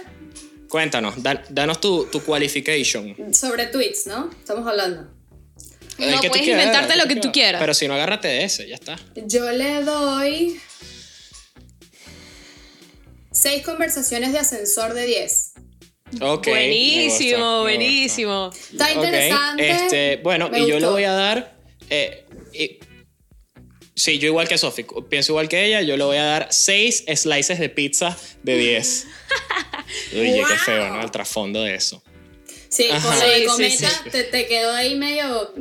[0.69, 3.15] cuéntanos, da- danos tu, tu qualification.
[3.33, 4.29] sobre tweets, ¿no?
[4.39, 5.18] Estamos hablando.
[5.99, 7.59] El No, que tú puedes quieras, inventarte lo que tú quieras.
[7.61, 8.97] Pero si no, agárrate de ese, ya está.
[9.15, 10.59] Yo le doy.
[13.31, 15.53] seis conversaciones de ascensor de 10.
[16.21, 17.61] Ok, me buenísimo, gusta, me gusta.
[17.61, 18.49] buenísimo.
[18.71, 19.69] Está interesante.
[19.69, 21.55] Este, bueno, Me y yo le voy a dar.
[21.89, 22.79] eh, y-
[23.95, 27.03] sí, yo igual que Sofi, pienso igual que ella, yo le voy a dar 6
[27.15, 29.05] slices de pizza de 10.
[30.13, 31.01] Oye, qué feo, ¿no?
[31.01, 32.03] El trasfondo de eso.
[32.69, 33.07] Sí, Ajá.
[33.09, 34.09] por lo de Sí, sí, cometa sí.
[34.11, 35.53] Te, te quedó ahí medio.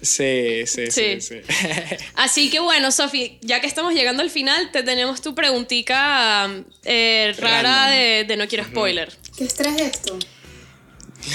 [0.00, 1.20] Sí, sí, sí.
[1.20, 1.20] Sí.
[1.20, 1.36] sí.
[2.14, 6.50] Así que bueno, Sofi, ya que estamos llegando al final, te tenemos tu preguntita
[6.84, 9.12] eh, rara de, de no quiero spoiler.
[9.36, 10.18] ¿Qué estrés es esto?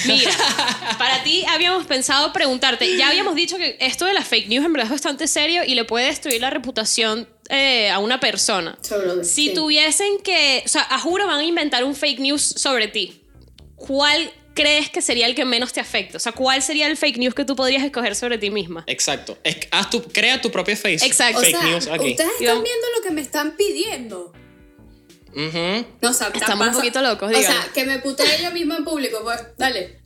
[0.05, 0.31] Mira,
[0.97, 4.73] para ti habíamos pensado preguntarte, ya habíamos dicho que esto de las fake news en
[4.73, 8.77] verdad es bastante serio y le puede destruir la reputación eh, a una persona.
[8.81, 9.53] Totally, Si sí.
[9.53, 13.21] tuviesen que, o sea, a juro van a inventar un fake news sobre ti,
[13.77, 16.17] ¿cuál crees que sería el que menos te afecta?
[16.17, 18.83] O sea, ¿cuál sería el fake news que tú podrías escoger sobre ti misma?
[18.87, 19.37] Exacto.
[19.43, 21.05] Es haz tu, crea tu propio face.
[21.05, 21.39] Exacto.
[21.39, 22.11] O sea, news aquí.
[22.11, 24.33] ustedes están viendo lo que me están pidiendo.
[25.35, 25.85] Ujú.
[26.01, 27.45] No, o sea, Estamos un poquito locos, O dígame.
[27.45, 29.99] sea, que me putee yo misma en público, pues, dale.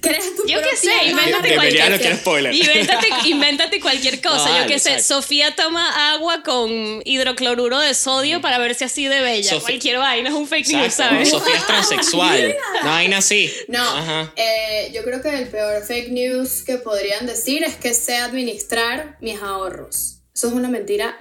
[0.00, 2.54] Crea tu Yo qué sé, invéntate cualquier no quiero spoiler.
[2.54, 4.48] Invéntate, invéntate cualquier cosa.
[4.48, 5.00] No, Yo qué sé.
[5.02, 9.50] Sofía toma agua con hidrocloruro de sodio para verse así de bella.
[9.50, 10.92] Sofía- Cualquier vaina es un fake news.
[10.94, 11.30] ¿sabes?
[11.30, 12.54] Sofía es transexual.
[12.82, 13.52] No vaina así.
[13.68, 14.32] No, Ajá.
[14.36, 19.16] eh, yo creo que el peor fake news que podrían decir es que sé administrar
[19.20, 20.18] mis ahorros.
[20.34, 21.16] Eso es una mentira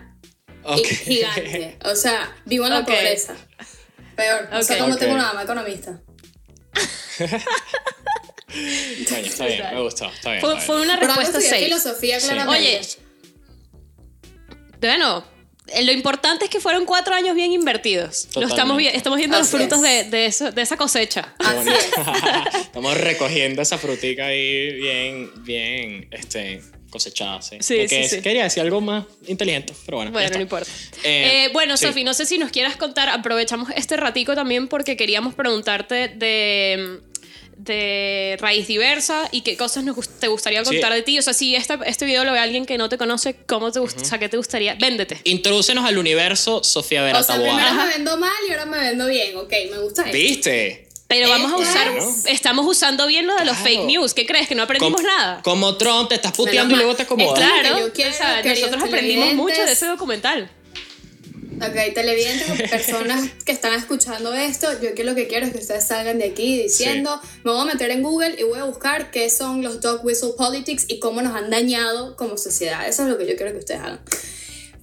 [1.03, 1.77] gigante.
[1.85, 2.87] O sea, vivo en la Ok.
[2.87, 3.35] pobreza.
[4.15, 4.49] Peor.
[4.53, 4.81] O sea, Ok.
[4.81, 4.99] como Ok.
[4.99, 6.01] tengo una mamá economista.
[9.09, 10.05] Coño, está bien, me gustó.
[10.11, 10.41] Está bien.
[10.41, 10.89] Fue, está fue bien.
[10.89, 11.63] una respuesta 6.
[11.65, 12.59] filosofía, claramente.
[12.59, 12.81] Oye,
[14.79, 15.23] bueno,
[15.67, 18.27] eh, lo importante es que fueron cuatro años bien invertidos.
[18.35, 20.11] Lo estamos, vi- estamos viendo los frutos de, es.
[20.11, 21.33] de eso- de esa cosecha.
[21.39, 21.77] Qué bonito.
[22.61, 27.57] Estamos recogiendo esa frutica ahí bien, bien, este, cosechada, sí.
[27.61, 28.21] Sí, Porque sí, es- sí.
[28.21, 30.09] Quería decir algo más inteligente, pero bueno.
[30.09, 30.37] ya Bueno, está.
[30.39, 30.71] no importa.
[31.03, 31.85] Eh, Eh, bueno, sí.
[31.85, 37.01] Sofi, no sé si nos quieras contar, aprovechamos este ratico también porque queríamos preguntarte de,
[37.63, 40.71] de Raíz Diversa y qué cosas nos te gustaría Sí.
[40.71, 41.19] contar de ti.
[41.19, 43.79] O sea, si esta- este video lo ve alguien que no te conoce, ¿cómo te
[43.79, 44.01] gusta?
[44.01, 44.75] O sea, ¿qué te gustaría?
[44.75, 45.19] Véndete.
[45.25, 47.53] Introdúcenos al universo Sofía O Vera sea, Taboada.
[47.59, 49.35] primero me vendo mal y ahora me vendo bien.
[49.37, 50.11] Ok, me gusta eso.
[50.13, 50.87] ¿Viste?
[51.07, 52.09] Pero vamos a usar, Claro.
[52.27, 54.13] estamos usando bien lo de los fake news.
[54.13, 54.47] ¿Qué crees?
[54.47, 55.41] ¿Que no aprendimos Com- nada?
[55.43, 57.37] Como Trump, te estás puteando y luego te acomodas.
[57.37, 57.75] Claro.
[57.75, 60.49] Que yo quiero, o sea, nosotros aprendimos mucho de ese documental.
[61.61, 65.59] Ok, televidentes o personas que están escuchando esto, yo que lo que quiero es que
[65.59, 69.11] ustedes salgan de aquí diciendo, me voy a meter en Google y voy a buscar
[69.11, 72.87] qué son los dog whistle politics y cómo nos han dañado como sociedad.
[72.87, 74.01] Eso es lo que yo quiero que ustedes hagan.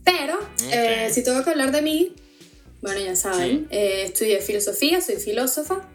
[0.04, 0.38] Pero,
[0.70, 2.14] eh, si tengo que hablar de mí,
[2.80, 5.88] bueno, ya saben, eh, estudié filosofía, soy filósofa,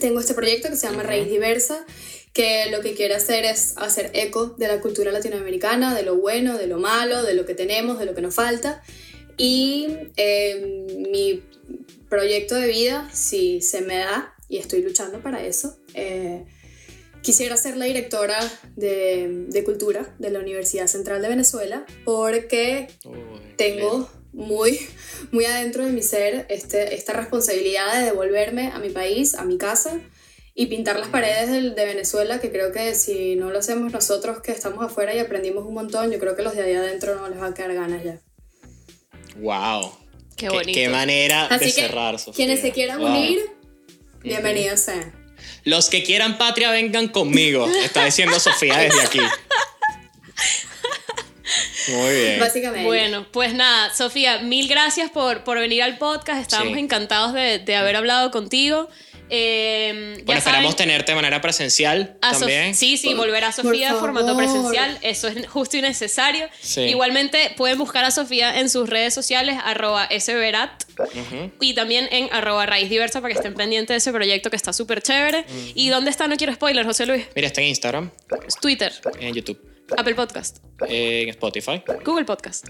[0.00, 1.86] tengo este proyecto que se llama Raíz Diversa,
[2.32, 6.58] que lo que quiere hacer es hacer eco de la cultura latinoamericana, de lo bueno,
[6.58, 8.82] de lo malo, de lo que tenemos, de lo que nos falta.
[9.36, 11.42] Y eh, mi
[12.08, 16.44] proyecto de vida, si se me da, y estoy luchando para eso, eh,
[17.22, 18.38] quisiera ser la directora
[18.76, 23.16] de, de cultura de la Universidad Central de Venezuela porque Uy,
[23.56, 24.78] tengo muy,
[25.32, 29.58] muy adentro de mi ser este, esta responsabilidad de devolverme a mi país, a mi
[29.58, 30.00] casa
[30.54, 34.40] y pintar las paredes del- de, Venezuela, que creo que si no lo hacemos nosotros
[34.40, 37.28] que estamos afuera y aprendimos un montón, yo creo que los de allá adentro no
[37.28, 38.20] les va a quedar ganas ya.
[39.40, 39.92] Wow.
[40.36, 40.72] Qué bonito.
[40.74, 42.34] Qué manera de Así que cerrar, Sofía.
[42.34, 43.08] quienes se quieran Wow.
[43.10, 43.40] unir,
[44.22, 45.14] bienvenidos sean.
[45.64, 49.20] Los que quieran patria vengan conmigo, está diciendo Sofía desde aquí.
[51.88, 52.40] Muy bien.
[52.40, 52.84] Básicamente.
[52.84, 56.40] Bueno, pues nada, Sofía, mil gracias por, por venir al podcast.
[56.42, 56.80] Estábamos Sí.
[56.80, 58.88] encantados de, de haber hablado contigo.
[59.30, 62.74] Eh, Bueno, esperamos saben, tenerte de manera presencial también.
[62.74, 64.98] Sí, sí, Por- volver a Sofía en formato presencial.
[65.02, 66.48] Eso es justo y necesario.
[66.60, 66.82] Sí.
[66.82, 70.84] Igualmente pueden buscar a Sofía en sus redes sociales, arroba sverat.
[70.98, 71.50] Ujú.
[71.60, 74.72] Y también en arroba raíz diversa para que estén pendientes de ese proyecto que está
[74.72, 75.44] súper chévere.
[75.74, 76.26] ¿Y dónde está?
[76.28, 77.24] No quiero spoiler, José Luis.
[77.34, 78.10] Mira, está en Instagram,
[78.60, 79.58] Twitter, en YouTube,
[79.96, 82.66] Apple Podcast, en Spotify Google Podcast.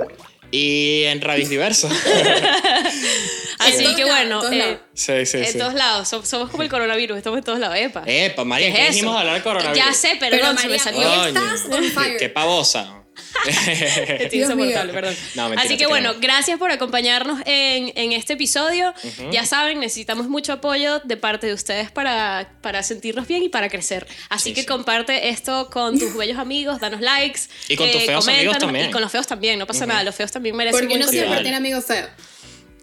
[0.51, 1.89] y en Ravis Diversa.
[3.59, 4.79] Así que lados, bueno, todos eh, lados.
[4.95, 5.59] sí, sí, en sí.
[5.59, 6.13] todos lados.
[6.13, 7.77] Som- Somos como el coronavirus, estamos en todos lados.
[7.79, 8.03] Epa.
[8.07, 9.19] Epa, María, ¿Qué ¿qué es dijimos eso?
[9.21, 9.77] hablar del coronavirus?
[9.87, 11.11] Ya sé, Pero se María, me salió.
[11.23, 12.17] hoy estás on fire.
[12.19, 13.03] Qué pavosa.
[13.47, 15.17] Estoy insoportable, perdón.
[15.35, 18.93] No, mentira, Así que bueno, gracias por acompañarnos en, en este episodio.
[19.31, 23.69] Ya saben, necesitamos mucho apoyo de parte de ustedes para, para sentirnos bien y para
[23.69, 24.07] crecer.
[24.29, 24.67] Así Sí, que sí.
[24.67, 27.41] comparte esto con tus bellos amigos, danos likes.
[27.69, 28.89] eh, Y con tus feos amigos también.
[28.89, 31.09] Y con los feos también, no pasa nada, los feos también merecen Porque un no
[31.09, 31.43] siempre Vale.
[31.43, 32.09] tiene amigos feos.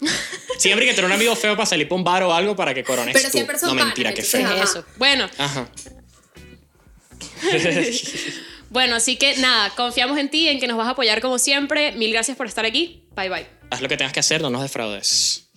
[0.58, 2.74] Siempre hay que tener un amigo feo para salir por un bar o algo para
[2.74, 3.32] que corones Pero tú.
[3.32, 4.62] siempre son No, mentira, entonces, feo.
[4.62, 4.84] Eso.
[4.96, 5.66] Bueno, Ajá.
[8.74, 11.92] bueno, así que nada, confiamos en ti, en que nos vas a apoyar como siempre.
[11.92, 13.04] Mil gracias por estar aquí.
[13.14, 13.46] Bye bye.
[13.70, 15.48] Haz lo que tengas que hacer, no nos defraudes.